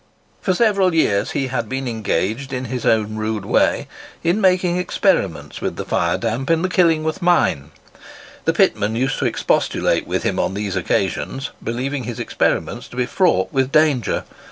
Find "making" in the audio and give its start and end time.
4.41-4.77